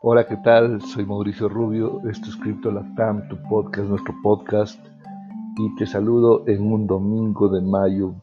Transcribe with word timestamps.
Hola, 0.00 0.28
¿qué 0.28 0.36
tal? 0.36 0.80
Soy 0.80 1.04
Mauricio 1.04 1.48
Rubio, 1.48 2.00
esto 2.08 2.28
es 2.28 2.36
Crypto 2.36 2.70
Latam, 2.70 3.28
tu 3.28 3.36
podcast, 3.48 3.88
nuestro 3.88 4.14
podcast, 4.22 4.78
y 5.56 5.74
te 5.74 5.86
saludo 5.86 6.44
en 6.46 6.72
un 6.72 6.86
domingo 6.86 7.48
de 7.48 7.60
mayo 7.60 8.14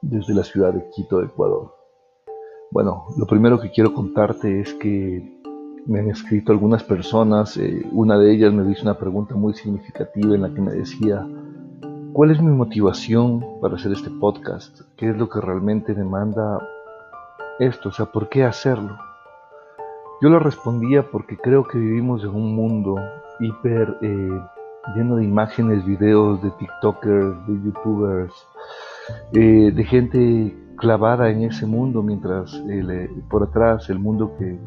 desde 0.00 0.34
la 0.34 0.42
ciudad 0.42 0.74
de 0.74 0.90
Quito, 0.90 1.22
Ecuador. 1.22 1.72
Bueno, 2.72 3.04
lo 3.16 3.26
primero 3.28 3.60
que 3.60 3.70
quiero 3.70 3.94
contarte 3.94 4.58
es 4.58 4.74
que 4.74 5.40
me 5.86 6.00
han 6.00 6.10
escrito 6.10 6.50
algunas 6.50 6.82
personas, 6.82 7.56
eh, 7.58 7.86
una 7.92 8.18
de 8.18 8.34
ellas 8.34 8.52
me 8.52 8.68
hizo 8.68 8.82
una 8.82 8.98
pregunta 8.98 9.36
muy 9.36 9.54
significativa 9.54 10.34
en 10.34 10.42
la 10.42 10.52
que 10.52 10.60
me 10.60 10.72
decía, 10.72 11.24
¿cuál 12.12 12.32
es 12.32 12.42
mi 12.42 12.50
motivación 12.50 13.46
para 13.60 13.76
hacer 13.76 13.92
este 13.92 14.10
podcast? 14.10 14.80
¿Qué 14.96 15.10
es 15.10 15.16
lo 15.16 15.28
que 15.28 15.40
realmente 15.40 15.94
demanda 15.94 16.58
esto? 17.60 17.90
O 17.90 17.92
sea, 17.92 18.06
¿por 18.06 18.28
qué 18.28 18.42
hacerlo? 18.42 18.98
Yo 20.22 20.30
le 20.30 20.38
respondía 20.38 21.02
porque 21.10 21.36
creo 21.36 21.66
que 21.66 21.78
vivimos 21.78 22.22
en 22.22 22.30
un 22.30 22.54
mundo 22.54 22.94
hiper 23.40 23.98
eh, 24.02 24.40
lleno 24.94 25.16
de 25.16 25.24
imágenes, 25.24 25.84
videos 25.84 26.40
de 26.44 26.52
TikTokers, 26.52 27.44
de 27.48 27.54
YouTubers, 27.64 28.32
eh, 29.32 29.72
de 29.74 29.84
gente 29.84 30.56
clavada 30.76 31.28
en 31.28 31.42
ese 31.42 31.66
mundo, 31.66 32.04
mientras 32.04 32.54
eh, 32.70 33.10
por 33.28 33.42
atrás 33.42 33.90
el 33.90 33.98
mundo 33.98 34.32
que 34.38 34.60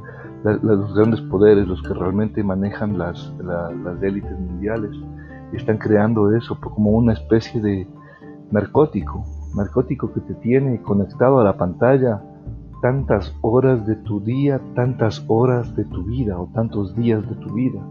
los 0.43 0.93
grandes 0.93 1.21
poderes, 1.21 1.65
los 1.65 1.81
que 1.83 1.93
realmente 1.93 2.43
manejan 2.43 2.97
las, 2.97 3.33
las 3.39 4.03
élites 4.03 4.37
mundiales, 4.37 4.91
están 5.53 5.77
creando 5.77 6.35
eso 6.35 6.59
como 6.59 6.91
una 6.91 7.13
especie 7.13 7.61
de 7.61 7.87
narcótico, 8.51 9.23
narcótico 9.55 10.11
que 10.13 10.19
te 10.19 10.33
tiene 10.33 10.81
conectado 10.81 11.39
a 11.39 11.45
la 11.45 11.55
pantalla 11.55 12.21
tantas 12.85 13.35
horas 13.41 13.87
de 13.87 13.95
tu 13.95 14.19
día, 14.19 14.61
tantas 14.75 15.25
horas 15.27 15.75
de 15.75 15.85
tu 15.85 16.03
vida 16.03 16.39
o 16.39 16.47
tantos 16.53 16.95
días 16.95 17.27
de 17.27 17.33
tu 17.37 17.51
vida. 17.51 17.81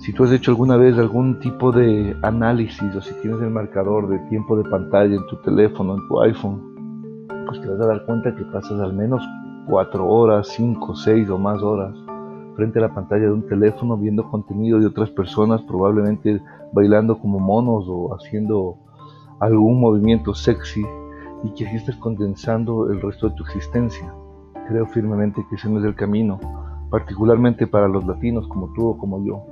Si 0.00 0.12
tú 0.12 0.24
has 0.24 0.32
hecho 0.32 0.50
alguna 0.50 0.76
vez 0.76 0.98
algún 0.98 1.38
tipo 1.38 1.70
de 1.70 2.16
análisis 2.22 2.92
o 2.96 3.00
si 3.00 3.14
tienes 3.22 3.40
el 3.40 3.50
marcador 3.50 4.08
de 4.08 4.18
tiempo 4.30 4.56
de 4.56 4.68
pantalla 4.68 5.14
en 5.14 5.24
tu 5.28 5.36
teléfono, 5.42 5.94
en 5.94 6.08
tu 6.08 6.20
iPhone, 6.22 7.24
pues 7.46 7.60
te 7.60 7.68
vas 7.68 7.80
a 7.82 7.86
dar 7.86 8.04
cuenta 8.04 8.34
que 8.34 8.42
pasas 8.46 8.80
al 8.80 8.94
menos 8.94 9.22
4 9.68 10.08
horas, 10.08 10.48
5, 10.48 10.96
6 10.96 11.30
o 11.30 11.38
más 11.38 11.62
horas 11.62 11.96
frente 12.56 12.80
a 12.80 12.82
la 12.82 12.92
pantalla 12.92 13.26
de 13.26 13.32
un 13.32 13.46
teléfono 13.46 13.96
viendo 13.96 14.28
contenido 14.28 14.80
de 14.80 14.86
otras 14.86 15.10
personas, 15.10 15.62
probablemente 15.62 16.42
bailando 16.72 17.16
como 17.16 17.38
monos 17.38 17.84
o 17.86 18.12
haciendo 18.12 18.74
algún 19.38 19.78
movimiento 19.78 20.34
sexy 20.34 20.84
y 21.44 21.50
que 21.50 21.66
así 21.66 21.76
estés 21.76 21.96
condensando 21.96 22.90
el 22.90 23.00
resto 23.00 23.28
de 23.28 23.36
tu 23.36 23.44
existencia. 23.44 24.12
Creo 24.68 24.86
firmemente 24.86 25.44
que 25.48 25.56
ese 25.56 25.68
no 25.68 25.80
es 25.80 25.84
el 25.84 25.94
camino, 25.94 26.38
particularmente 26.90 27.66
para 27.66 27.88
los 27.88 28.06
latinos 28.06 28.46
como 28.48 28.72
tú 28.74 28.88
o 28.88 28.98
como 28.98 29.24
yo, 29.24 29.42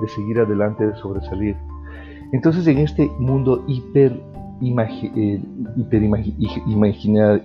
de 0.00 0.08
seguir 0.08 0.40
adelante, 0.40 0.86
de 0.86 0.96
sobresalir. 0.96 1.56
Entonces 2.32 2.66
en 2.66 2.78
este 2.78 3.10
mundo 3.18 3.64
hiper, 3.66 4.12
eh, 4.60 5.42
hiper 5.76 6.02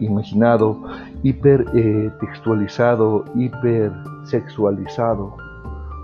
imaginado, 0.01 0.81
hiper 1.23 1.65
eh, 1.73 2.11
textualizado, 2.19 3.25
hiper 3.35 3.91
sexualizado, 4.25 5.35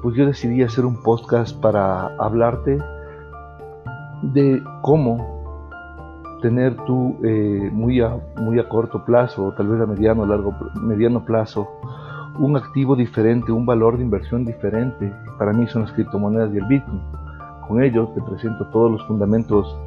pues 0.01 0.15
yo 0.15 0.25
decidí 0.25 0.63
hacer 0.63 0.85
un 0.85 1.01
podcast 1.01 1.59
para 1.59 2.07
hablarte 2.17 2.77
de 4.21 4.61
cómo 4.81 5.38
tener 6.41 6.75
tú 6.85 7.17
eh, 7.23 7.69
muy, 7.71 8.01
a, 8.01 8.17
muy 8.37 8.59
a 8.59 8.67
corto 8.67 9.03
plazo 9.05 9.45
o 9.45 9.53
tal 9.53 9.67
vez 9.67 9.81
a 9.81 9.85
mediano, 9.85 10.25
largo, 10.25 10.53
mediano 10.81 11.23
plazo 11.25 11.67
un 12.39 12.55
activo 12.55 12.95
diferente, 12.95 13.51
un 13.51 13.65
valor 13.65 13.97
de 13.97 14.03
inversión 14.03 14.45
diferente. 14.45 15.11
Para 15.38 15.51
mí 15.51 15.67
son 15.67 15.83
las 15.83 15.91
criptomonedas 15.91 16.53
y 16.53 16.57
el 16.57 16.66
Bitcoin. 16.66 17.01
Con 17.67 17.83
ello 17.83 18.07
te 18.16 18.22
presento 18.22 18.67
todos 18.69 18.91
los 18.91 19.05
fundamentos 19.05 19.78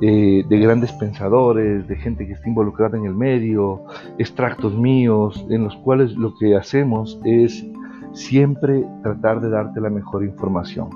eh, 0.00 0.44
de 0.48 0.58
grandes 0.58 0.92
pensadores, 0.92 1.88
de 1.88 1.96
gente 1.96 2.26
que 2.26 2.34
está 2.34 2.48
involucrada 2.48 2.98
en 2.98 3.06
el 3.06 3.14
medio, 3.14 3.82
extractos 4.18 4.74
míos, 4.74 5.44
en 5.48 5.64
los 5.64 5.74
cuales 5.76 6.14
lo 6.16 6.34
que 6.36 6.54
hacemos 6.54 7.18
es 7.24 7.64
siempre 8.12 8.84
tratar 9.02 9.40
de 9.40 9.48
darte 9.48 9.80
la 9.80 9.90
mejor 9.90 10.24
información. 10.24 10.90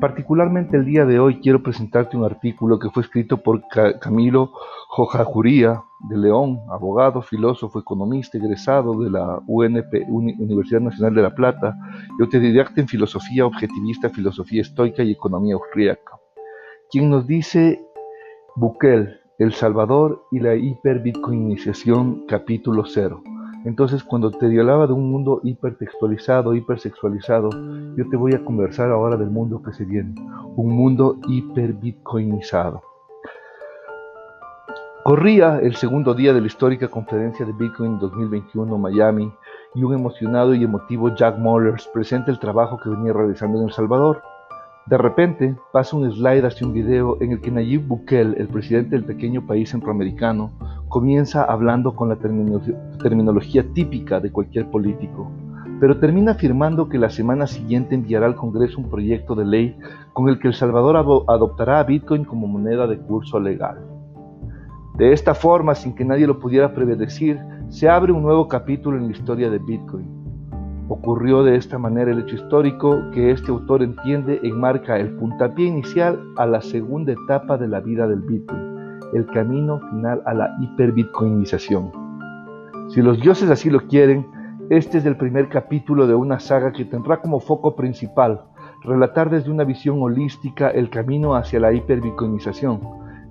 Particularmente 0.00 0.76
el 0.76 0.84
día 0.84 1.04
de 1.04 1.18
hoy 1.18 1.40
quiero 1.40 1.62
presentarte 1.62 2.16
un 2.16 2.24
artículo 2.24 2.78
que 2.78 2.90
fue 2.90 3.02
escrito 3.02 3.38
por 3.38 3.62
Camilo 4.00 4.52
Jojajuría 4.88 5.82
de 6.10 6.18
León, 6.18 6.60
abogado, 6.70 7.22
filósofo, 7.22 7.78
economista, 7.78 8.36
egresado 8.36 8.98
de 9.00 9.10
la 9.10 9.40
UNP, 9.46 10.04
Universidad 10.08 10.80
Nacional 10.80 11.14
de 11.14 11.22
La 11.22 11.34
Plata, 11.34 11.74
y 12.18 12.22
autodidacta 12.22 12.80
en 12.80 12.88
filosofía 12.88 13.46
objetivista, 13.46 14.10
filosofía 14.10 14.62
estoica 14.62 15.02
y 15.02 15.12
economía 15.12 15.54
austríaca, 15.54 16.18
quien 16.90 17.08
nos 17.08 17.26
dice 17.26 17.80
Bukel, 18.54 19.20
El 19.38 19.54
Salvador 19.54 20.24
y 20.30 20.40
la 20.40 20.54
hiperbitcoinización, 20.54 22.26
capítulo 22.26 22.84
0. 22.84 23.22
Entonces, 23.66 24.04
cuando 24.04 24.30
te 24.30 24.46
hablaba 24.46 24.86
de 24.86 24.92
un 24.92 25.10
mundo 25.10 25.40
hipertextualizado, 25.42 26.54
hipersexualizado, 26.54 27.50
yo 27.96 28.08
te 28.08 28.16
voy 28.16 28.32
a 28.32 28.44
conversar 28.44 28.92
ahora 28.92 29.16
del 29.16 29.28
mundo 29.28 29.60
que 29.60 29.72
se 29.72 29.84
viene, 29.84 30.14
un 30.54 30.70
mundo 30.70 31.18
hiperbitcoinizado. 31.26 32.80
Corría 35.02 35.58
el 35.58 35.74
segundo 35.74 36.14
día 36.14 36.32
de 36.32 36.40
la 36.40 36.46
histórica 36.46 36.86
conferencia 36.86 37.44
de 37.44 37.52
Bitcoin 37.54 37.98
2021 37.98 38.78
Miami 38.78 39.32
y 39.74 39.82
un 39.82 39.94
emocionado 39.94 40.54
y 40.54 40.62
emotivo 40.62 41.12
Jack 41.16 41.36
Mollers 41.36 41.88
presenta 41.92 42.30
el 42.30 42.38
trabajo 42.38 42.78
que 42.78 42.90
venía 42.90 43.12
realizando 43.12 43.58
en 43.58 43.64
El 43.64 43.72
Salvador. 43.72 44.22
De 44.86 44.96
repente 44.96 45.56
pasa 45.72 45.96
un 45.96 46.08
slide 46.12 46.46
hacia 46.46 46.64
un 46.64 46.72
video 46.72 47.20
en 47.20 47.32
el 47.32 47.40
que 47.40 47.50
Nayib 47.50 47.88
Bukele, 47.88 48.36
el 48.38 48.46
presidente 48.46 48.90
del 48.90 49.04
pequeño 49.04 49.44
país 49.44 49.70
centroamericano, 49.70 50.52
comienza 50.96 51.44
hablando 51.44 51.94
con 51.94 52.08
la 52.08 52.16
terminología 52.16 53.66
típica 53.74 54.18
de 54.18 54.32
cualquier 54.32 54.70
político, 54.70 55.30
pero 55.78 55.98
termina 55.98 56.32
afirmando 56.32 56.88
que 56.88 56.96
la 56.96 57.10
semana 57.10 57.46
siguiente 57.46 57.94
enviará 57.94 58.24
al 58.24 58.34
Congreso 58.34 58.80
un 58.80 58.88
proyecto 58.88 59.34
de 59.34 59.44
ley 59.44 59.76
con 60.14 60.30
el 60.30 60.38
que 60.38 60.48
El 60.48 60.54
Salvador 60.54 60.96
adoptará 60.96 61.80
a 61.80 61.84
Bitcoin 61.84 62.24
como 62.24 62.46
moneda 62.46 62.86
de 62.86 62.96
curso 62.96 63.38
legal. 63.38 63.76
De 64.96 65.12
esta 65.12 65.34
forma, 65.34 65.74
sin 65.74 65.94
que 65.94 66.06
nadie 66.06 66.26
lo 66.26 66.38
pudiera 66.38 66.72
predecir, 66.72 67.38
se 67.68 67.90
abre 67.90 68.10
un 68.10 68.22
nuevo 68.22 68.48
capítulo 68.48 68.96
en 68.96 69.08
la 69.08 69.12
historia 69.12 69.50
de 69.50 69.58
Bitcoin. 69.58 70.08
Ocurrió 70.88 71.44
de 71.44 71.56
esta 71.56 71.76
manera 71.76 72.10
el 72.10 72.20
hecho 72.20 72.36
histórico 72.36 73.02
que 73.12 73.32
este 73.32 73.50
autor 73.50 73.82
entiende 73.82 74.40
enmarca 74.44 74.98
el 74.98 75.14
puntapié 75.16 75.66
inicial 75.66 76.18
a 76.38 76.46
la 76.46 76.62
segunda 76.62 77.12
etapa 77.12 77.58
de 77.58 77.68
la 77.68 77.80
vida 77.80 78.08
del 78.08 78.22
Bitcoin 78.22 78.75
el 79.16 79.26
camino 79.26 79.80
final 79.90 80.22
a 80.26 80.34
la 80.34 80.56
hiperbitcoinización. 80.60 81.90
Si 82.88 83.02
los 83.02 83.20
dioses 83.20 83.50
así 83.50 83.70
lo 83.70 83.86
quieren, 83.86 84.26
este 84.70 84.98
es 84.98 85.06
el 85.06 85.16
primer 85.16 85.48
capítulo 85.48 86.06
de 86.06 86.14
una 86.14 86.38
saga 86.38 86.72
que 86.72 86.84
tendrá 86.84 87.20
como 87.20 87.40
foco 87.40 87.74
principal 87.76 88.42
relatar 88.84 89.30
desde 89.30 89.50
una 89.50 89.64
visión 89.64 90.02
holística 90.02 90.68
el 90.68 90.90
camino 90.90 91.34
hacia 91.34 91.60
la 91.60 91.72
hiperbitcoinización, 91.72 92.80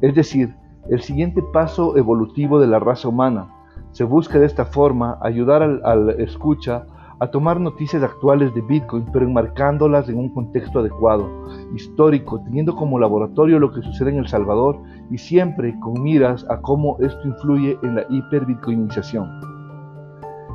es 0.01 0.16
decir, 0.16 0.56
el 0.90 1.01
siguiente 1.01 1.41
paso 1.53 1.97
evolutivo 1.97 2.59
de 2.59 2.67
la 2.67 2.79
raza 2.79 3.07
humana. 3.07 3.47
Se 3.91 4.03
busca 4.03 4.40
de 4.40 4.46
esta 4.46 4.66
forma 4.66 5.17
ayudar 5.22 5.63
al, 5.63 5.81
al 5.85 6.09
escucha 6.22 6.85
a 7.20 7.28
tomar 7.28 7.59
noticias 7.59 8.03
actuales 8.03 8.53
de 8.53 8.62
Bitcoin, 8.62 9.06
pero 9.12 9.26
enmarcándolas 9.26 10.09
en 10.09 10.18
un 10.18 10.30
contexto 10.30 10.80
adecuado, 10.80 11.30
histórico, 11.76 12.42
teniendo 12.44 12.76
como 12.76 13.00
laboratorio 13.00 13.59
lo 13.59 13.72
que 13.72 13.81
sucede 13.81 14.12
en 14.12 14.18
El 14.18 14.28
Salvador 14.28 14.81
y 15.09 15.18
siempre 15.18 15.78
con 15.80 16.02
miras 16.02 16.46
a 16.50 16.59
cómo 16.62 16.98
esto 17.00 17.28
influye 17.28 17.78
en 17.84 17.96
la 17.96 18.06
hiperbitcoinización. 18.09 19.29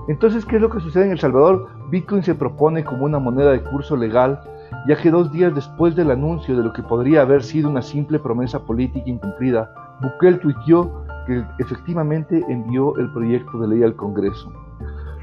Entonces, 0.08 0.44
¿qué 0.44 0.56
es 0.56 0.62
lo 0.62 0.70
que 0.70 0.80
sucede 0.80 1.04
en 1.04 1.12
El 1.12 1.20
Salvador? 1.20 1.68
Bitcoin 1.90 2.22
se 2.22 2.34
propone 2.34 2.84
como 2.84 3.04
una 3.04 3.18
moneda 3.18 3.52
de 3.52 3.62
curso 3.62 3.96
legal, 3.96 4.40
ya 4.88 4.96
que 4.96 5.10
dos 5.10 5.32
días 5.32 5.54
después 5.54 5.94
del 5.94 6.10
anuncio 6.10 6.56
de 6.56 6.64
lo 6.64 6.72
que 6.72 6.82
podría 6.82 7.22
haber 7.22 7.42
sido 7.42 7.70
una 7.70 7.82
simple 7.82 8.18
promesa 8.18 8.64
política 8.64 9.08
incumplida, 9.08 9.72
Bukele 10.00 10.38
tuiteó 10.38 11.04
que 11.26 11.44
efectivamente 11.58 12.44
envió 12.48 12.96
el 12.98 13.12
proyecto 13.12 13.58
de 13.58 13.68
ley 13.68 13.82
al 13.82 13.94
Congreso. 13.94 14.52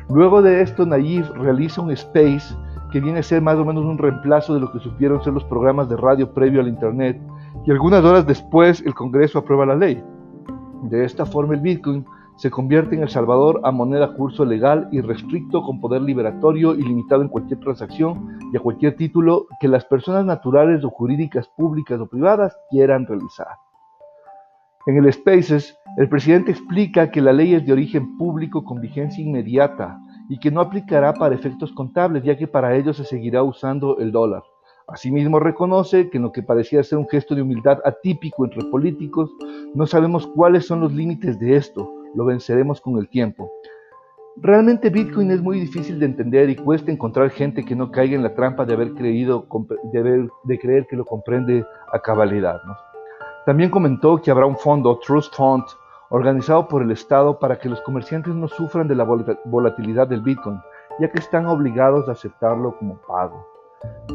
Luego 0.10 0.42
de 0.42 0.62
esto, 0.62 0.86
Nayib 0.86 1.26
realiza 1.34 1.82
un 1.82 1.92
space 1.92 2.56
que 2.92 3.02
viene 3.02 3.20
a 3.20 3.24
ser 3.24 3.42
más 3.42 3.58
o 3.58 3.66
menos 3.66 3.84
un 3.84 3.98
reemplazo 3.98 4.54
de 4.54 4.62
lo 4.62 4.72
que 4.72 4.80
supieron 4.80 5.22
ser 5.22 5.34
los 5.34 5.44
programas 5.44 5.90
de 5.90 5.98
radio 5.98 6.34
previo 6.34 6.62
al 6.62 6.70
Internet, 6.70 7.22
y 7.66 7.72
algunas 7.72 8.04
horas 8.06 8.26
después 8.26 8.82
el 8.86 8.94
Congreso 8.94 9.40
aprueba 9.40 9.66
la 9.66 9.76
ley. 9.76 10.02
De 10.84 11.04
esta 11.04 11.26
forma 11.26 11.56
el 11.56 11.60
Bitcoin 11.60 12.06
se 12.38 12.52
convierte 12.52 12.96
en 12.96 13.02
El 13.02 13.10
Salvador 13.10 13.60
a 13.64 13.72
moneda 13.72 14.14
curso 14.14 14.46
legal 14.46 14.88
y 14.92 15.02
restricto 15.02 15.64
con 15.64 15.82
poder 15.82 16.04
liberatorio 16.04 16.76
ilimitado 16.76 17.24
en 17.24 17.30
cualquier 17.30 17.60
transacción 17.60 18.38
y 18.54 18.58
a 18.58 18.60
cualquier 18.60 18.96
título 18.96 19.48
que 19.60 19.68
las 19.68 19.84
personas 19.86 20.24
naturales 20.24 20.84
o 20.86 20.90
jurídicas 20.90 21.48
públicas 21.58 22.00
o 22.00 22.06
privadas 22.06 22.56
quieran 22.70 23.08
realizar. 23.08 23.48
En 24.86 24.98
el 24.98 25.12
Spaces, 25.12 25.78
el 25.98 26.08
presidente 26.10 26.52
explica 26.52 27.10
que 27.10 27.22
la 27.22 27.34
ley 27.34 27.56
es 27.56 27.66
de 27.66 27.74
origen 27.74 28.18
público 28.18 28.64
con 28.64 28.80
vigencia 28.80 29.24
inmediata 29.24 30.00
y 30.30 30.38
que 30.38 30.52
no 30.52 30.62
aplicará 30.62 31.12
para 31.12 31.34
efectos 31.34 31.72
contables, 31.74 32.24
ya 32.24 32.38
que 32.38 32.46
para 32.48 32.76
ello 32.76 32.94
se 32.94 33.04
seguirá 33.04 33.42
usando 33.42 33.98
el 33.98 34.12
dólar. 34.12 34.44
Asimismo 34.88 35.40
reconoce 35.40 36.12
que 36.12 36.18
en 36.18 36.24
lo 36.24 36.32
que 36.32 36.44
parecía 36.44 36.84
ser 36.84 37.00
un 37.00 37.10
gesto 37.10 37.34
de 37.34 37.42
humildad 37.42 37.80
atípico 37.84 38.46
entre 38.46 38.64
políticos, 38.70 39.32
no 39.74 39.88
sabemos 39.88 40.28
cuáles 40.28 40.68
son 40.68 40.82
los 40.82 40.94
límites 40.94 41.40
de 41.40 41.56
esto, 41.56 41.92
lo 42.14 42.26
venceremos 42.26 42.80
con 42.80 43.00
el 43.00 43.10
tiempo. 43.10 43.50
Realmente 44.36 44.92
Bitcoin 44.92 45.32
es 45.32 45.42
muy 45.42 45.60
difícil 45.60 46.00
de 46.00 46.06
entender 46.06 46.48
y 46.52 46.56
cuesta 46.56 46.92
encontrar 46.92 47.32
gente 47.32 47.66
que 47.66 47.76
no 47.76 47.90
caiga 47.90 48.16
en 48.16 48.22
la 48.22 48.36
trampa 48.36 48.66
de 48.66 48.74
haber 48.76 48.94
creído, 48.94 49.48
de, 49.92 50.60
creer 50.60 50.86
que 50.86 50.96
lo 50.96 51.06
comprende 51.06 51.66
a 51.92 52.00
cabalidad. 52.00 52.62
También 53.48 53.72
comentó 53.72 54.22
que 54.22 54.30
habrá 54.30 54.46
un 54.46 54.58
fondo, 54.58 55.00
Trust 55.00 55.36
Fund, 55.36 55.64
organizado 56.10 56.68
por 56.68 56.82
el 56.82 56.92
Estado 56.92 57.40
para 57.40 57.60
que 57.60 57.70
los 57.70 57.82
comerciantes 57.82 58.34
no 58.34 58.48
sufran 58.48 58.88
de 58.88 58.96
la 58.96 59.06
volatilidad 59.46 60.08
del 60.08 60.22
Bitcoin, 60.22 60.60
ya 61.00 61.12
que 61.12 61.20
están 61.20 61.46
obligados 61.48 62.08
a 62.08 62.14
aceptarlo 62.14 62.78
como 62.78 62.98
pago. 63.08 63.46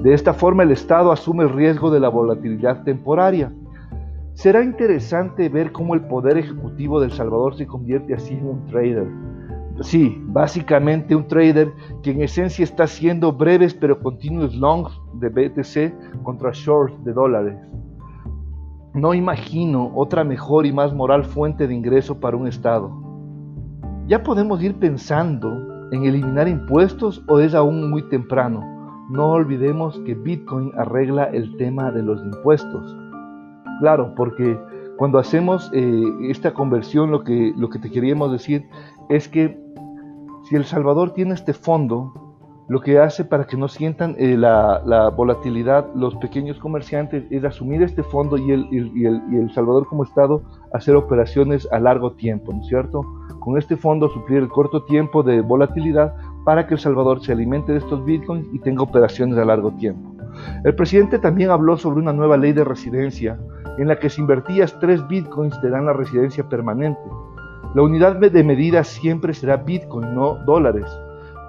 De 0.00 0.12
esta 0.12 0.32
forma 0.34 0.62
el 0.62 0.72
Estado 0.72 1.12
asume 1.12 1.44
el 1.44 1.50
riesgo 1.50 1.90
de 1.90 2.00
la 2.00 2.08
volatilidad 2.08 2.82
temporaria. 2.82 3.52
Será 4.34 4.64
interesante 4.64 5.48
ver 5.48 5.72
cómo 5.72 5.94
el 5.94 6.00
poder 6.06 6.38
ejecutivo 6.38 6.98
de 7.00 7.06
El 7.06 7.12
Salvador 7.12 7.54
se 7.54 7.66
convierte 7.66 8.14
así 8.14 8.34
en 8.34 8.46
un 8.46 8.66
trader. 8.66 9.06
Sí, 9.82 10.22
básicamente 10.26 11.14
un 11.14 11.26
trader 11.26 11.72
que 12.02 12.10
en 12.10 12.22
esencia 12.22 12.62
está 12.62 12.84
haciendo 12.84 13.32
breves 13.32 13.74
pero 13.74 14.00
continuos 14.00 14.54
longs 14.54 14.92
de 15.14 15.28
BTC 15.28 16.22
contra 16.22 16.50
shorts 16.52 17.04
de 17.04 17.12
dólares. 17.12 17.56
No 18.94 19.14
imagino 19.14 19.90
otra 19.94 20.24
mejor 20.24 20.66
y 20.66 20.72
más 20.72 20.92
moral 20.92 21.24
fuente 21.24 21.66
de 21.66 21.74
ingreso 21.74 22.20
para 22.20 22.36
un 22.36 22.46
Estado. 22.46 22.90
¿Ya 24.06 24.22
podemos 24.22 24.62
ir 24.62 24.74
pensando 24.78 25.50
en 25.92 26.04
eliminar 26.04 26.48
impuestos 26.48 27.22
o 27.28 27.38
es 27.38 27.54
aún 27.54 27.90
muy 27.90 28.08
temprano? 28.08 28.72
no 29.12 29.32
olvidemos 29.32 30.00
que 30.06 30.14
Bitcoin 30.14 30.72
arregla 30.76 31.24
el 31.24 31.56
tema 31.58 31.90
de 31.90 32.02
los 32.02 32.18
impuestos. 32.22 32.96
Claro, 33.80 34.14
porque 34.16 34.58
cuando 34.96 35.18
hacemos 35.18 35.70
eh, 35.74 36.02
esta 36.22 36.54
conversión, 36.54 37.10
lo 37.10 37.22
que, 37.22 37.52
lo 37.56 37.68
que 37.68 37.78
te 37.78 37.90
queríamos 37.90 38.32
decir 38.32 38.66
es 39.10 39.28
que 39.28 39.60
si 40.44 40.56
El 40.56 40.64
Salvador 40.64 41.12
tiene 41.12 41.34
este 41.34 41.52
fondo, 41.52 42.31
lo 42.68 42.80
que 42.80 42.98
hace 42.98 43.24
para 43.24 43.44
que 43.44 43.56
no 43.56 43.68
sientan 43.68 44.14
eh, 44.18 44.36
la, 44.36 45.12
volatilidad 45.16 45.86
los 45.94 46.14
pequeños 46.16 46.58
comerciantes 46.58 47.24
es 47.30 47.44
asumir 47.44 47.82
este 47.82 48.02
fondo 48.02 48.38
y 48.38 48.52
el, 48.52 49.50
Salvador 49.54 49.86
como 49.86 50.04
Estado 50.04 50.42
hacer 50.72 50.96
operaciones 50.96 51.68
a 51.72 51.80
largo 51.80 52.12
tiempo, 52.12 52.52
¿no 52.52 52.60
es 52.60 52.68
cierto? 52.68 53.02
Con 53.40 53.58
este 53.58 53.76
fondo 53.76 54.08
suplir 54.08 54.38
el 54.38 54.48
corto 54.48 54.84
tiempo 54.84 55.22
de 55.22 55.40
volatilidad 55.40 56.14
para 56.44 56.66
que 56.66 56.74
El 56.74 56.80
Salvador 56.80 57.22
se 57.22 57.32
alimente 57.32 57.72
de 57.72 57.78
estos 57.78 58.04
bitcoins 58.04 58.46
y 58.52 58.58
tenga 58.60 58.82
operaciones 58.82 59.36
a 59.38 59.44
largo 59.44 59.72
tiempo. 59.72 60.14
El 60.64 60.74
presidente 60.74 61.18
también 61.18 61.50
habló 61.50 61.76
sobre 61.76 62.00
una 62.00 62.12
nueva 62.12 62.36
ley 62.36 62.52
de 62.52 62.64
residencia 62.64 63.38
en 63.78 63.88
la 63.88 63.98
que 63.98 64.08
si 64.08 64.20
invertías 64.20 64.78
3 64.80 65.08
bitcoins 65.08 65.60
te 65.60 65.68
dan 65.68 65.86
la 65.86 65.92
residencia 65.92 66.48
permanente. 66.48 67.00
La 67.74 67.82
unidad 67.82 68.16
de 68.16 68.44
medida 68.44 68.84
siempre 68.84 69.34
será 69.34 69.56
bitcoin, 69.56 70.14
no 70.14 70.36
dólares. 70.44 70.86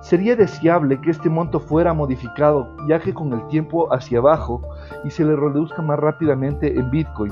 Sería 0.04 0.36
deseable 0.36 1.00
que 1.00 1.12
este 1.12 1.30
monto 1.30 1.62
fuera 1.62 1.94
modificado, 1.94 2.68
ya 2.90 3.00
que 3.00 3.14
con 3.14 3.32
el 3.32 3.48
tiempo 3.48 3.88
hacia 3.94 4.20
abajo 4.20 4.62
y 5.06 5.10
se 5.10 5.24
le 5.24 5.34
reduzca 5.34 5.82
más 5.82 5.98
rápidamente 5.98 6.78
en 6.78 6.92
bitcoin, 6.92 7.32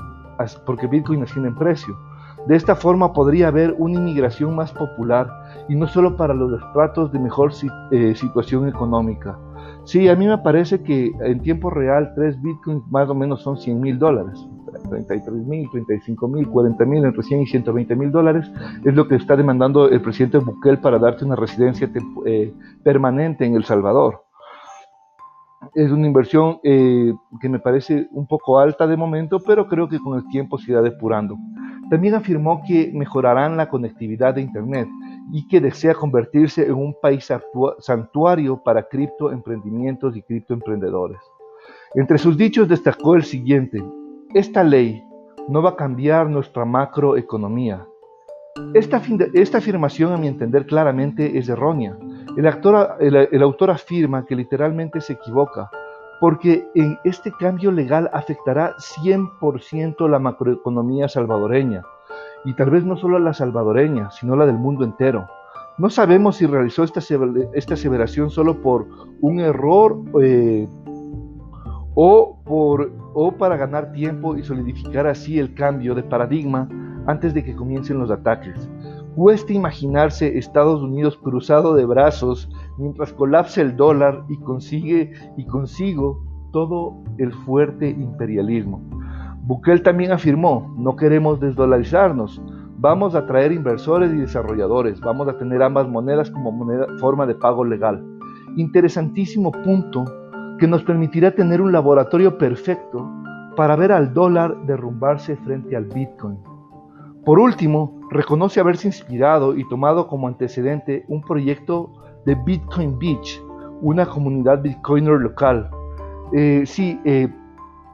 porque 0.65 0.87
bitcoin 0.87 1.21
asciende 1.21 1.49
en 1.49 1.55
precio. 1.55 1.99
De 2.47 2.55
esta 2.55 2.73
forma 2.77 3.11
podría 3.11 3.49
haber 3.49 3.75
una 3.77 3.95
inmigración 3.95 4.55
más 4.55 4.71
popular 4.71 5.65
y 5.67 5.75
no 5.75 5.85
solo 5.85 6.15
para 6.15 6.33
los 6.33 6.61
estratos 6.61 7.11
de 7.11 7.19
mejor 7.19 7.51
eh, 7.91 8.15
situación 8.15 8.69
económica. 8.69 9.37
Sí, 9.83 10.07
a 10.07 10.15
mí 10.15 10.27
me 10.27 10.37
parece 10.37 10.83
que 10.83 11.11
en 11.21 11.41
tiempo 11.41 11.69
real 11.69 12.13
3 12.15 12.41
bitcoins 12.41 12.83
más 12.91 13.09
o 13.09 13.15
menos 13.15 13.41
son 13.41 13.57
100 13.57 13.79
mil 13.79 13.97
dólares. 13.97 14.47
33 14.89 15.33
mil, 15.45 15.69
35 15.69 16.27
mil, 16.27 16.47
40 16.47 16.85
mil, 16.85 17.05
entre 17.05 17.23
100 17.23 17.41
y 17.41 17.47
120 17.47 17.95
mil 17.95 18.11
dólares 18.11 18.49
es 18.83 18.93
lo 18.93 19.07
que 19.07 19.15
está 19.15 19.35
demandando 19.35 19.89
el 19.89 20.01
presidente 20.01 20.37
Bukele 20.37 20.77
para 20.77 20.99
darte 20.99 21.25
una 21.25 21.35
residencia 21.35 21.89
eh, 22.25 22.53
permanente 22.83 23.45
en 23.45 23.55
El 23.55 23.65
Salvador. 23.65 24.23
Es 25.75 25.91
una 25.91 26.07
inversión 26.07 26.59
eh, 26.63 27.13
que 27.39 27.49
me 27.49 27.59
parece 27.59 28.07
un 28.11 28.27
poco 28.27 28.59
alta 28.59 28.87
de 28.87 28.97
momento, 28.97 29.39
pero 29.39 29.67
creo 29.67 29.87
que 29.87 29.99
con 29.99 30.17
el 30.17 30.27
tiempo 30.29 30.57
se 30.57 30.71
irá 30.71 30.81
depurando. 30.81 31.37
También 31.89 32.15
afirmó 32.15 32.63
que 32.65 32.91
mejorarán 32.93 33.57
la 33.57 33.69
conectividad 33.69 34.33
de 34.33 34.41
Internet 34.41 34.87
y 35.31 35.47
que 35.47 35.61
desea 35.61 35.93
convertirse 35.93 36.65
en 36.65 36.73
un 36.73 36.95
país 36.99 37.29
santuario 37.79 38.61
para 38.63 38.87
criptoemprendimientos 38.87 40.15
y 40.15 40.21
criptoemprendedores. 40.21 41.19
Entre 41.93 42.17
sus 42.17 42.37
dichos 42.37 42.67
destacó 42.67 43.15
el 43.15 43.23
siguiente, 43.23 43.83
esta 44.33 44.63
ley 44.63 45.03
no 45.47 45.61
va 45.61 45.71
a 45.71 45.75
cambiar 45.75 46.29
nuestra 46.29 46.65
macroeconomía. 46.65 47.85
Esta, 48.73 49.01
esta 49.33 49.57
afirmación, 49.59 50.11
a 50.13 50.17
mi 50.17 50.27
entender, 50.27 50.65
claramente 50.65 51.37
es 51.37 51.49
errónea. 51.49 51.97
El, 52.37 53.15
el 53.15 53.41
autor 53.41 53.71
afirma 53.71 54.25
que 54.25 54.35
literalmente 54.35 55.01
se 55.01 55.13
equivoca, 55.13 55.69
porque 56.19 56.67
en 56.75 56.97
este 57.03 57.31
cambio 57.31 57.71
legal 57.71 58.09
afectará 58.13 58.75
100% 58.77 60.07
la 60.09 60.19
macroeconomía 60.19 61.07
salvadoreña, 61.07 61.83
y 62.45 62.53
tal 62.53 62.69
vez 62.69 62.83
no 62.83 62.97
solo 62.97 63.19
la 63.19 63.33
salvadoreña, 63.33 64.11
sino 64.11 64.35
la 64.35 64.45
del 64.45 64.57
mundo 64.57 64.83
entero. 64.83 65.27
No 65.77 65.89
sabemos 65.89 66.37
si 66.37 66.45
realizó 66.45 66.83
esta, 66.83 66.99
esta 67.53 67.73
aseveración 67.73 68.29
solo 68.29 68.61
por 68.61 68.87
un 69.21 69.39
error 69.39 70.01
eh, 70.21 70.67
o, 71.95 72.39
por, 72.45 72.91
o 73.13 73.31
para 73.33 73.57
ganar 73.57 73.91
tiempo 73.91 74.35
y 74.35 74.43
solidificar 74.43 75.07
así 75.07 75.39
el 75.39 75.53
cambio 75.53 75.95
de 75.95 76.03
paradigma 76.03 76.67
antes 77.07 77.33
de 77.33 77.43
que 77.43 77.55
comiencen 77.55 77.99
los 77.99 78.11
ataques. 78.11 78.69
Cuesta 79.15 79.53
imaginarse 79.53 80.37
Estados 80.37 80.81
Unidos 80.81 81.17
cruzado 81.17 81.73
de 81.73 81.85
brazos 81.85 82.49
mientras 82.77 83.11
colapsa 83.13 83.61
el 83.61 83.75
dólar 83.75 84.23
y 84.29 84.37
consigue 84.37 85.11
y 85.35 85.45
consigo 85.45 86.23
todo 86.53 86.95
el 87.17 87.33
fuerte 87.33 87.89
imperialismo. 87.89 88.81
Bukele 89.43 89.79
también 89.79 90.11
afirmó, 90.11 90.73
no 90.77 90.95
queremos 90.95 91.39
desdolarizarnos, 91.39 92.41
vamos 92.77 93.15
a 93.15 93.25
traer 93.25 93.51
inversores 93.51 94.13
y 94.13 94.17
desarrolladores, 94.17 94.99
vamos 95.01 95.27
a 95.27 95.37
tener 95.37 95.63
ambas 95.63 95.87
monedas 95.87 96.29
como 96.29 96.51
moneda, 96.51 96.87
forma 96.99 97.25
de 97.25 97.35
pago 97.35 97.65
legal. 97.65 98.03
Interesantísimo 98.55 99.51
punto 99.51 100.05
que 100.59 100.67
nos 100.67 100.83
permitirá 100.83 101.31
tener 101.31 101.59
un 101.59 101.71
laboratorio 101.71 102.37
perfecto 102.37 103.09
para 103.55 103.75
ver 103.75 103.91
al 103.91 104.13
dólar 104.13 104.55
derrumbarse 104.67 105.35
frente 105.37 105.75
al 105.75 105.85
Bitcoin. 105.85 106.37
Por 107.25 107.39
último, 107.39 107.99
reconoce 108.09 108.59
haberse 108.59 108.87
inspirado 108.87 109.55
y 109.55 109.67
tomado 109.69 110.07
como 110.07 110.27
antecedente 110.27 111.03
un 111.07 111.21
proyecto 111.21 111.91
de 112.25 112.35
Bitcoin 112.35 112.97
Beach, 112.99 113.41
una 113.81 114.05
comunidad 114.05 114.61
bitcoiner 114.61 115.19
local. 115.19 115.69
Eh, 116.33 116.63
sí, 116.65 116.99
eh, 117.05 117.27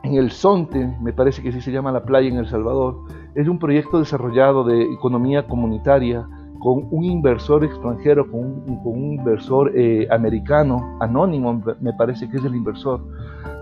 en 0.08 0.16
el 0.16 0.32
Sonte, 0.32 0.96
me 1.02 1.14
parece 1.14 1.42
que 1.42 1.50
así 1.50 1.62
se 1.62 1.72
llama 1.72 1.92
la 1.92 2.04
playa 2.04 2.30
en 2.30 2.38
El 2.38 2.48
Salvador, 2.48 3.04
es 3.36 3.48
un 3.48 3.60
proyecto 3.60 4.00
desarrollado 4.00 4.64
de 4.64 4.82
economía 4.94 5.48
comunitaria 5.48 6.28
con 6.60 6.88
un 6.90 7.04
inversor 7.04 7.64
extranjero, 7.64 8.30
con 8.32 8.42
un, 8.42 9.14
inversor 9.14 9.72
eh, 9.76 10.08
americano, 10.10 10.98
anónimo, 11.00 11.62
me 11.80 11.94
parece 11.94 12.30
que 12.30 12.38
es 12.38 12.46
el 12.46 12.56
inversor, 12.56 13.02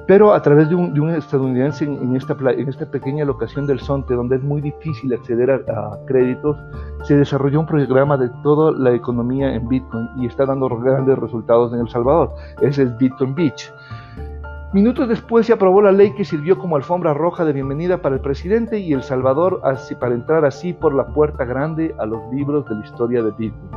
pero 0.08 0.34
a 0.34 0.42
través 0.42 0.70
de 0.70 0.76
un, 0.76 1.10
estadounidense 1.10 1.84
en, 1.84 2.16
esta, 2.16 2.38
en 2.52 2.70
esta 2.70 2.90
pequeña 2.90 3.26
locación 3.26 3.66
del 3.66 3.80
Sonte, 3.80 4.14
donde 4.14 4.36
es 4.36 4.44
muy 4.44 4.62
difícil 4.62 5.12
acceder 5.14 5.50
a, 5.52 6.00
créditos, 6.06 6.58
se 7.04 7.18
desarrolló 7.18 7.60
un 7.62 7.66
programa 7.66 8.16
de 8.16 8.30
toda 8.44 8.72
la 8.72 8.94
economía 8.94 9.54
en 9.56 9.68
Bitcoin 9.68 10.08
y 10.18 10.28
está 10.28 10.46
dando 10.46 10.70
grandes 10.70 11.18
resultados 11.18 11.74
en 11.74 11.80
El 11.80 11.90
Salvador. 11.90 12.34
Ese 12.62 12.84
es 12.84 12.98
Bitcoin 12.98 13.34
Beach. 13.34 13.74
Minutos 14.76 15.08
después 15.08 15.46
se 15.48 15.54
aprobó 15.54 15.82
la 15.82 15.94
ley 15.94 16.12
que 16.16 16.26
sirvió 16.26 16.58
como 16.58 16.76
alfombra 16.76 17.14
roja 17.14 17.46
de 17.46 17.54
bienvenida 17.54 18.02
para 18.02 18.16
el 18.16 18.20
presidente 18.20 18.78
y 18.78 18.92
El 18.92 19.04
Salvador 19.04 19.62
así, 19.64 19.96
para 19.96 20.16
entrar 20.16 20.44
así 20.44 20.74
por 20.74 20.94
la 20.94 21.14
puerta 21.14 21.46
grande 21.46 21.96
a 21.98 22.06
los 22.06 22.20
libros 22.34 22.68
de 22.68 22.76
la 22.76 22.84
historia 22.84 23.24
de 23.24 23.32
Bitcoin. 23.32 23.72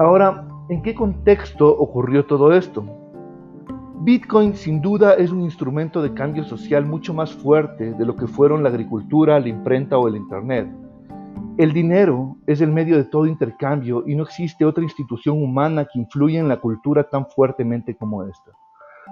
Ahora, 0.00 0.44
¿en 0.68 0.82
qué 0.82 0.92
contexto 0.92 1.68
ocurrió 1.68 2.26
todo 2.26 2.52
esto? 2.52 2.84
Bitcoin 4.00 4.56
sin 4.56 4.82
duda 4.82 5.14
es 5.14 5.30
un 5.30 5.42
instrumento 5.42 6.02
de 6.02 6.14
cambio 6.14 6.42
social 6.42 6.84
mucho 6.84 7.14
más 7.14 7.32
fuerte 7.32 7.92
de 7.92 8.04
lo 8.04 8.16
que 8.16 8.26
fueron 8.26 8.64
la 8.64 8.70
agricultura, 8.70 9.38
la 9.38 9.48
imprenta 9.50 9.98
o 9.98 10.08
el 10.08 10.16
Internet. 10.16 10.68
El 11.58 11.72
dinero 11.72 12.38
es 12.48 12.60
el 12.60 12.72
medio 12.72 12.96
de 12.96 13.04
todo 13.04 13.26
intercambio 13.26 14.02
y 14.04 14.16
no 14.16 14.24
existe 14.24 14.64
otra 14.64 14.82
institución 14.82 15.40
humana 15.40 15.84
que 15.84 16.00
influya 16.00 16.40
en 16.40 16.48
la 16.48 16.56
cultura 16.56 17.04
tan 17.04 17.24
fuertemente 17.30 17.94
como 17.94 18.24
esta. 18.24 18.50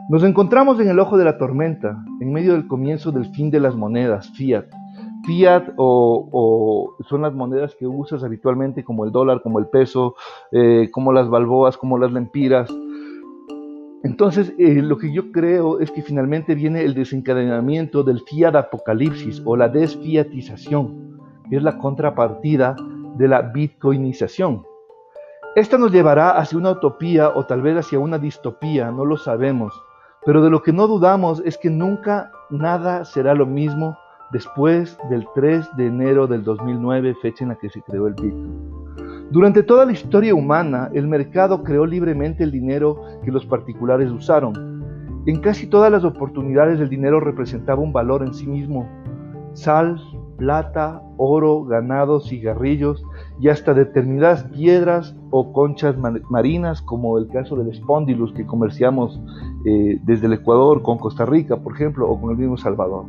Nos 0.09 0.23
encontramos 0.23 0.79
en 0.79 0.88
el 0.88 1.00
ojo 1.00 1.19
de 1.19 1.25
la 1.25 1.37
tormenta, 1.37 2.05
en 2.21 2.33
medio 2.33 2.53
del 2.53 2.69
comienzo 2.69 3.11
del 3.11 3.26
fin 3.35 3.50
de 3.50 3.59
las 3.59 3.75
monedas, 3.75 4.31
fiat, 4.31 4.67
fiat 5.25 5.73
o, 5.76 6.97
son 7.09 7.23
las 7.23 7.35
monedas 7.35 7.75
que 7.75 7.88
usas 7.88 8.23
habitualmente 8.23 8.85
como 8.85 9.05
el 9.05 9.11
dólar, 9.11 9.43
como 9.43 9.59
el 9.59 9.67
peso, 9.67 10.15
eh, 10.53 10.88
como 10.93 11.12
las 11.12 11.29
balboas, 11.29 11.76
como 11.76 11.99
las 11.99 12.12
lempiras. 12.12 12.71
Entonces, 14.05 14.55
eh, 14.59 14.81
lo 14.81 14.97
que 14.97 15.12
yo 15.12 15.33
creo 15.33 15.81
es 15.81 15.91
que 15.91 16.03
finalmente 16.03 16.55
viene 16.55 16.85
el 16.85 16.95
desencadenamiento 16.95 18.05
del 18.05 18.21
fiat 18.21 18.55
apocalipsis 18.55 19.43
o 19.45 19.57
la 19.57 19.69
desfiatización, 19.69 21.19
que 21.50 21.57
es 21.57 21.62
la 21.62 21.79
contrapartida 21.79 22.76
de 23.19 23.26
la 23.26 23.43
bitcoinización. 23.43 24.62
Esta 25.57 25.79
nos 25.79 25.91
llevará 25.91 26.33
hacia 26.33 26.59
una 26.59 26.73
utopía 26.73 27.31
o 27.31 27.47
tal 27.47 27.63
vez 27.63 27.79
hacia 27.79 27.99
una 27.99 28.19
distopía, 28.19 28.91
no 28.91 29.07
lo 29.07 29.17
sabemos, 29.17 29.73
pero 30.27 30.43
de 30.43 30.51
lo 30.51 30.63
que 30.63 30.71
no 30.71 30.87
dudamos 30.87 31.41
es 31.47 31.57
que 31.57 31.71
nunca 31.71 32.31
nada 32.51 33.07
será 33.07 33.33
lo 33.33 33.47
mismo 33.47 33.97
después 34.33 34.99
del 35.09 35.27
3 35.35 35.75
de 35.79 35.87
enero 35.87 36.27
del 36.27 36.45
2009, 36.45 37.17
fecha 37.23 37.45
en 37.45 37.49
la 37.49 37.55
que 37.55 37.71
se 37.71 37.81
creó 37.81 38.07
el 38.07 38.13
Bitcoin. 38.13 39.31
Durante 39.31 39.63
toda 39.63 39.87
la 39.87 39.93
historia 39.93 40.35
humana, 40.35 40.91
el 40.93 41.07
mercado 41.07 41.63
creó 41.63 41.87
libremente 41.87 42.45
el 42.45 42.51
dinero 42.51 43.01
que 43.25 43.33
los 43.33 43.47
particulares 43.47 44.11
usaron. 44.11 45.23
En 45.25 45.41
casi 45.41 45.69
todas 45.69 45.91
las 45.91 46.05
oportunidades 46.05 46.81
el 46.81 46.91
dinero 46.91 47.19
representaba 47.19 47.81
un 47.81 47.95
valor 47.95 48.23
en 48.23 48.35
sí 48.35 48.47
mismo. 48.47 48.87
Sal, 49.55 49.99
plata, 50.37 51.01
oro, 51.17 51.65
ganado, 51.65 52.21
cigarrillos 52.21 53.03
y 53.40 53.49
hasta 53.49 53.75
determinadas 53.75 54.45
piedras 54.45 55.14
o 55.31 55.52
conchas 55.52 55.97
marinas, 56.31 56.81
como 56.83 57.19
el 57.19 57.28
caso 57.28 57.57
del 57.57 57.75
Spondylus 57.75 58.33
que 58.33 58.47
comerciamos 58.47 59.21
eh, 59.64 60.00
desde 60.05 60.26
el 60.26 60.35
Ecuador 60.35 60.83
con 60.83 60.99
Costa 60.99 61.26
Rica, 61.26 61.57
por 61.57 61.75
ejemplo, 61.75 62.09
o 62.09 62.21
con 62.21 62.31
el 62.31 62.38
mismo 62.38 62.57
Salvador. 62.57 63.05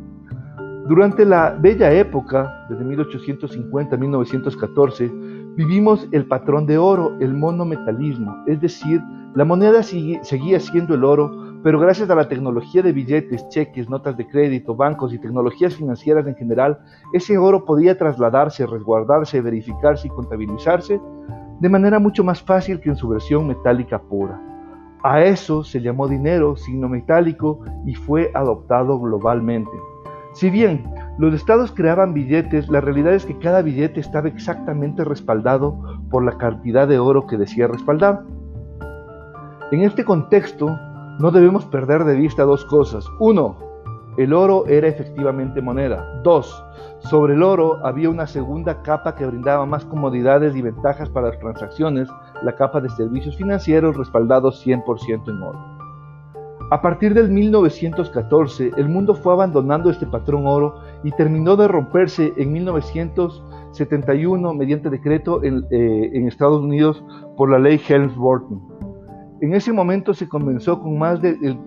Durante 0.88 1.24
la 1.24 1.50
bella 1.50 1.92
época, 1.92 2.66
desde 2.70 2.84
1850 2.84 3.94
a 3.94 3.98
1914, 3.98 5.10
vivimos 5.56 6.08
el 6.12 6.26
patrón 6.26 6.66
de 6.66 6.78
oro, 6.78 7.14
el 7.20 7.34
monometalismo, 7.34 8.36
es 8.46 8.60
decir, 8.60 9.02
la 9.34 9.44
moneda 9.44 9.82
seguía 9.82 10.60
siendo 10.60 10.94
el 10.94 11.04
oro, 11.04 11.47
pero 11.62 11.80
gracias 11.80 12.08
a 12.10 12.14
la 12.14 12.28
tecnología 12.28 12.82
de 12.82 12.92
billetes, 12.92 13.48
cheques, 13.48 13.88
notas 13.88 14.16
de 14.16 14.26
crédito, 14.26 14.74
bancos 14.76 15.12
y 15.12 15.18
tecnologías 15.18 15.74
financieras 15.74 16.26
en 16.26 16.36
general, 16.36 16.78
ese 17.12 17.36
oro 17.36 17.64
podía 17.64 17.98
trasladarse, 17.98 18.66
resguardarse, 18.66 19.40
verificarse 19.40 20.06
y 20.06 20.10
contabilizarse 20.10 21.00
de 21.60 21.68
manera 21.68 21.98
mucho 21.98 22.22
más 22.22 22.42
fácil 22.42 22.80
que 22.80 22.90
en 22.90 22.96
su 22.96 23.08
versión 23.08 23.48
metálica 23.48 24.00
pura. 24.00 24.40
A 25.02 25.22
eso 25.22 25.64
se 25.64 25.80
llamó 25.80 26.08
dinero, 26.08 26.56
signo 26.56 26.88
metálico, 26.88 27.60
y 27.86 27.94
fue 27.94 28.30
adoptado 28.34 28.98
globalmente. 28.98 29.70
Si 30.32 30.50
bien 30.50 30.84
los 31.18 31.34
estados 31.34 31.72
creaban 31.72 32.14
billetes, 32.14 32.68
la 32.68 32.80
realidad 32.80 33.14
es 33.14 33.24
que 33.24 33.38
cada 33.38 33.62
billete 33.62 34.00
estaba 34.00 34.28
exactamente 34.28 35.04
respaldado 35.04 35.76
por 36.10 36.24
la 36.24 36.38
cantidad 36.38 36.86
de 36.86 36.98
oro 36.98 37.26
que 37.26 37.36
decía 37.36 37.66
respaldar. 37.66 38.24
En 39.72 39.82
este 39.82 40.04
contexto, 40.04 40.78
no 41.18 41.30
debemos 41.30 41.66
perder 41.66 42.04
de 42.04 42.16
vista 42.16 42.44
dos 42.44 42.64
cosas. 42.64 43.06
Uno, 43.18 43.56
el 44.16 44.32
oro 44.32 44.66
era 44.66 44.88
efectivamente 44.88 45.60
moneda. 45.60 46.20
Dos, 46.22 46.64
sobre 47.00 47.34
el 47.34 47.42
oro 47.42 47.84
había 47.84 48.10
una 48.10 48.26
segunda 48.26 48.82
capa 48.82 49.14
que 49.14 49.26
brindaba 49.26 49.66
más 49.66 49.84
comodidades 49.84 50.56
y 50.56 50.62
ventajas 50.62 51.08
para 51.08 51.28
las 51.28 51.38
transacciones, 51.38 52.08
la 52.42 52.56
capa 52.56 52.80
de 52.80 52.88
servicios 52.90 53.36
financieros 53.36 53.96
respaldados 53.96 54.64
100% 54.66 55.28
en 55.28 55.42
oro. 55.42 55.78
A 56.70 56.82
partir 56.82 57.14
del 57.14 57.30
1914, 57.30 58.72
el 58.76 58.90
mundo 58.90 59.14
fue 59.14 59.32
abandonando 59.32 59.88
este 59.88 60.06
patrón 60.06 60.46
oro 60.46 60.74
y 61.02 61.10
terminó 61.12 61.56
de 61.56 61.66
romperse 61.66 62.34
en 62.36 62.52
1971 62.52 64.52
mediante 64.52 64.90
decreto 64.90 65.42
en, 65.42 65.64
eh, 65.70 66.10
Estados 66.26 66.60
Unidos 66.60 67.02
por 67.38 67.50
la 67.50 67.58
ley 67.58 67.78
Helms-Burton. 67.78 68.87
En 69.40 69.54
ese 69.54 69.72
momento 69.72 70.14
se 70.14 70.28
comenzó 70.28 70.80
con, 70.82 70.98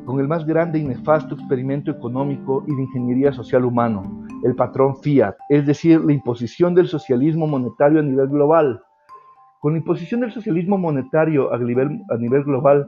con 0.05 0.19
el 0.19 0.27
más 0.27 0.45
grande 0.45 0.79
y 0.79 0.83
nefasto 0.83 1.35
experimento 1.35 1.89
económico 1.89 2.65
y 2.67 2.75
de 2.75 2.81
ingeniería 2.81 3.31
social 3.31 3.63
humano, 3.63 4.25
el 4.43 4.55
patrón 4.55 4.97
Fiat, 4.97 5.35
es 5.47 5.65
decir, 5.65 6.03
la 6.03 6.11
imposición 6.11 6.75
del 6.75 6.87
socialismo 6.87 7.47
monetario 7.47 8.01
a 8.01 8.03
nivel 8.03 8.27
global. 8.27 8.83
Con 9.61 9.73
la 9.73 9.79
imposición 9.79 10.19
del 10.19 10.33
socialismo 10.33 10.77
monetario 10.77 11.53
a 11.53 11.57
nivel, 11.57 12.01
a 12.09 12.17
nivel 12.17 12.43
global, 12.43 12.87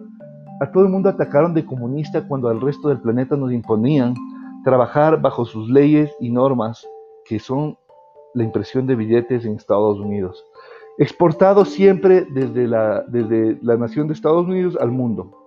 a 0.60 0.70
todo 0.70 0.84
el 0.84 0.90
mundo 0.90 1.08
atacaron 1.08 1.54
de 1.54 1.66
comunista 1.66 2.28
cuando 2.28 2.50
al 2.50 2.60
resto 2.60 2.90
del 2.90 3.00
planeta 3.00 3.38
nos 3.38 3.54
imponían 3.54 4.14
trabajar 4.66 5.22
bajo 5.22 5.46
sus 5.46 5.70
leyes 5.70 6.14
y 6.20 6.30
normas, 6.30 6.86
que 7.26 7.40
son 7.40 7.78
la 8.34 8.44
impresión 8.44 8.86
de 8.86 8.96
billetes 8.96 9.46
en 9.46 9.56
Estados 9.56 9.98
Unidos, 10.00 10.44
exportados 10.98 11.70
siempre 11.70 12.26
desde 12.30 12.68
la, 12.68 13.02
desde 13.08 13.58
la 13.62 13.78
nación 13.78 14.08
de 14.08 14.14
Estados 14.14 14.46
Unidos 14.46 14.78
al 14.80 14.92
mundo. 14.92 15.40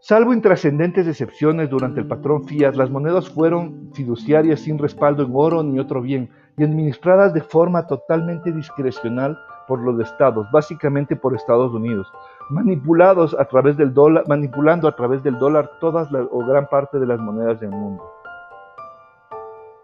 Salvo 0.00 0.34
intrascendentes 0.34 1.06
excepciones 1.06 1.70
durante 1.70 2.00
el 2.00 2.06
patrón 2.06 2.44
Fiat, 2.44 2.74
las 2.74 2.90
monedas 2.90 3.28
fueron 3.30 3.90
fiduciarias 3.94 4.60
sin 4.60 4.78
respaldo 4.78 5.22
en 5.22 5.30
oro 5.32 5.62
ni 5.62 5.78
otro 5.78 6.02
bien 6.02 6.28
y 6.58 6.64
administradas 6.64 7.32
de 7.32 7.40
forma 7.40 7.86
totalmente 7.86 8.52
discrecional 8.52 9.38
por 9.66 9.80
los 9.80 9.98
estados, 10.00 10.46
básicamente 10.52 11.16
por 11.16 11.34
Estados 11.34 11.72
Unidos, 11.72 12.06
manipulados 12.50 13.34
a 13.38 13.46
través 13.46 13.78
del 13.78 13.94
dólar, 13.94 14.24
manipulando 14.28 14.88
a 14.88 14.94
través 14.94 15.22
del 15.22 15.38
dólar 15.38 15.70
todas 15.80 16.08
o 16.12 16.38
gran 16.44 16.68
parte 16.68 16.98
de 16.98 17.06
las 17.06 17.18
monedas 17.18 17.58
del 17.60 17.70
mundo. 17.70 18.04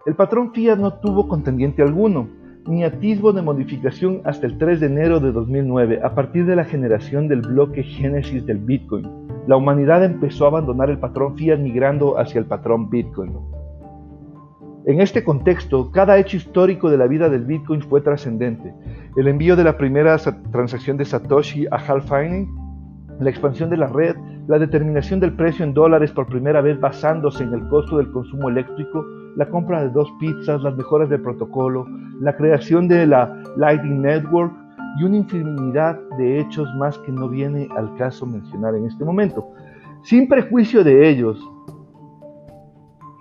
El 0.04 0.14
patrón 0.14 0.52
Fiat 0.52 0.76
no 0.76 0.92
tuvo 0.94 1.28
contendiente 1.28 1.82
alguno, 1.82 2.28
ni 2.66 2.84
atisbo 2.84 3.32
de 3.32 3.42
modificación 3.42 4.20
hasta 4.24 4.46
el 4.46 4.58
3 4.58 4.80
de 4.80 4.86
enero 4.86 5.20
de 5.20 5.32
2009, 5.32 6.00
a 6.02 6.14
partir 6.14 6.46
de 6.46 6.56
la 6.56 6.64
generación 6.64 7.28
del 7.28 7.42
bloque 7.42 7.82
génesis 7.82 8.44
del 8.46 8.58
Bitcoin. 8.58 9.08
La 9.46 9.56
humanidad 9.56 10.04
empezó 10.04 10.44
a 10.44 10.48
abandonar 10.48 10.90
el 10.90 10.98
patrón 10.98 11.36
Fiat 11.36 11.58
migrando 11.58 12.18
hacia 12.18 12.38
el 12.38 12.46
patrón 12.46 12.90
Bitcoin. 12.90 13.32
En 14.86 15.00
este 15.00 15.22
contexto, 15.22 15.90
cada 15.90 16.18
hecho 16.18 16.36
histórico 16.36 16.90
de 16.90 16.96
la 16.96 17.06
vida 17.06 17.28
del 17.28 17.44
Bitcoin 17.44 17.82
fue 17.82 18.00
trascendente. 18.00 18.72
El 19.16 19.28
envío 19.28 19.54
de 19.54 19.64
la 19.64 19.76
primera 19.76 20.16
transacción 20.52 20.96
de 20.96 21.04
Satoshi 21.04 21.66
a 21.70 21.76
Hal 21.76 22.02
Finney, 22.02 22.48
la 23.20 23.30
expansión 23.30 23.70
de 23.70 23.76
la 23.76 23.86
red, 23.86 24.16
la 24.48 24.58
determinación 24.58 25.20
del 25.20 25.34
precio 25.34 25.64
en 25.64 25.74
dólares 25.74 26.10
por 26.10 26.26
primera 26.26 26.60
vez 26.60 26.80
basándose 26.80 27.44
en 27.44 27.52
el 27.52 27.66
costo 27.68 27.98
del 27.98 28.10
consumo 28.10 28.48
eléctrico, 28.48 29.04
la 29.36 29.48
compra 29.48 29.82
de 29.82 29.90
dos 29.90 30.10
pizzas, 30.18 30.62
las 30.62 30.76
mejoras 30.76 31.08
del 31.08 31.20
protocolo, 31.20 31.86
la 32.20 32.36
creación 32.36 32.88
de 32.88 33.06
la 33.06 33.42
Lightning 33.56 34.02
Network 34.02 34.52
y 34.98 35.04
una 35.04 35.18
infinidad 35.18 36.00
de 36.18 36.40
hechos 36.40 36.68
más 36.76 36.98
que 36.98 37.12
no 37.12 37.28
viene 37.28 37.68
al 37.76 37.94
caso 37.96 38.26
mencionar 38.26 38.74
en 38.74 38.86
este 38.86 39.04
momento. 39.04 39.46
Sin 40.02 40.26
prejuicio 40.26 40.82
de 40.82 41.08
ellos, 41.08 41.38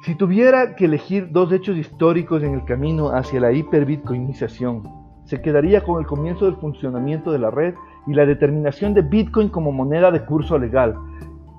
si 0.04 0.16
tuviera 0.16 0.76
que 0.76 0.86
elegir 0.86 1.30
dos 1.32 1.52
hechos 1.52 1.78
históricos 1.78 2.42
en 2.42 2.54
el 2.54 2.64
camino 2.64 3.10
hacia 3.10 3.42
la 3.42 3.52
hiperbitcoinización, 3.52 4.84
se 5.26 5.42
quedaría 5.42 5.84
con 5.84 6.00
el 6.00 6.08
comienzo 6.08 6.46
del 6.46 6.56
funcionamiento 6.56 7.32
de 7.32 7.40
la 7.40 7.52
red 7.52 7.76
y 8.10 8.14
la 8.14 8.26
determinación 8.26 8.94
de 8.96 9.04
Bitcoin 9.04 9.50
como 9.50 9.72
moneda 9.72 10.10
de 10.12 10.26
curso 10.26 10.58
legal 10.58 10.96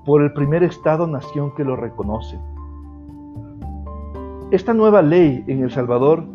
por 0.05 0.21
el 0.21 0.33
primer 0.33 0.63
Estado-nación 0.63 1.55
que 1.55 1.63
lo 1.63 1.77
reconoce. 1.77 2.37
Esta 4.51 4.73
nueva 4.73 5.01
ley 5.01 5.43
en 5.47 5.63
El 5.63 5.71
Salvador, 5.71 6.25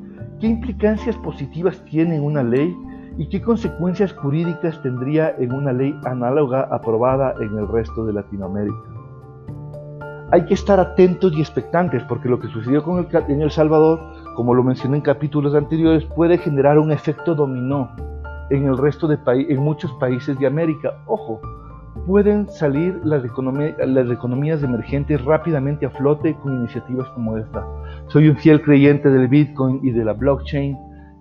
¿qué 0.41 0.47
implicancias 0.47 1.17
positivas 1.19 1.85
tiene 1.85 2.17
en 2.17 2.25
una 2.25 2.43
ley 2.43 2.75
y 3.19 3.29
qué 3.29 3.43
consecuencias 3.43 4.15
jurídicas 4.15 4.81
tendría 4.83 5.35
en 5.39 5.53
una 5.53 5.73
ley 5.73 5.95
análoga 6.07 6.67
aprobada 6.71 7.35
en 7.39 7.59
el 7.59 7.69
resto 7.69 8.07
de 8.07 8.15
Latinoamérica? 8.15 8.97
hay 10.33 10.45
que 10.45 10.55
estar 10.55 10.81
atentos 10.81 11.33
y 11.37 11.41
expectantes 11.41 12.03
porque 12.05 12.29
lo 12.29 12.41
que 12.41 12.49
sucedió 12.49 12.83
con 12.83 12.99
el, 12.99 13.07
en 13.29 13.43
El 13.43 13.51
Salvador, 13.51 14.01
como 14.35 14.55
lo 14.55 14.65
mencioné 14.65 14.97
en 14.97 15.03
capítulos 15.03 15.55
anteriores, 15.55 16.05
puede 16.05 16.39
generar 16.39 16.79
un 16.79 16.91
efecto 16.91 17.35
dominó 17.35 17.91
en 18.51 18.67
el 18.67 18.77
resto 18.77 19.09
de 19.09 19.19
países, 19.19 19.57
en 19.57 19.63
muchos 19.63 19.93
países 19.95 20.39
de 20.39 20.47
América. 20.47 21.03
Ojo, 21.07 21.41
pueden 22.07 22.49
salir 22.49 23.01
las, 23.05 23.25
economías 23.25 24.63
emergentes 24.63 25.25
rápidamente 25.25 25.87
a 25.87 25.91
flote 25.91 26.35
con 26.35 26.59
iniciativas 26.61 27.09
como 27.11 27.37
esta. 27.37 27.67
Soy 28.09 28.29
un 28.29 28.37
fiel 28.37 28.63
creyente 28.63 29.11
del 29.11 29.29
Bitcoin 29.29 29.81
y 29.83 29.91
de 29.91 30.05
la 30.05 30.13
blockchain 30.13 30.77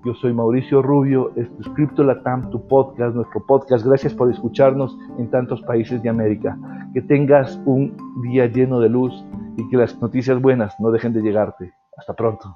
yo 0.06 0.14
soy 0.14 0.34
Mauricio 0.34 0.84
Rubio, 0.84 1.32
esto 1.36 1.62
es 1.62 1.70
Crypto 1.70 2.04
Latam, 2.04 2.52
tu 2.52 2.68
podcast, 2.68 3.16
nuestro 3.16 3.44
podcast. 3.44 3.84
Gracias 3.84 4.14
por 4.14 4.32
escucharnos 4.32 4.96
en 5.18 5.32
tantos 5.32 5.64
países 5.64 6.04
de 6.04 6.10
América. 6.10 6.56
Que 6.94 7.02
tengas 7.02 7.60
un 7.66 7.98
día 8.22 8.46
lleno 8.46 8.80
de 8.80 8.90
luz 8.90 9.26
y 9.58 9.68
que 9.68 9.78
las 9.78 10.00
noticias 10.00 10.40
buenas 10.40 10.80
no 10.80 10.92
dejen 10.92 11.12
de 11.12 11.24
llegarte. 11.24 11.74
Hasta 11.98 12.14
pronto. 12.14 12.56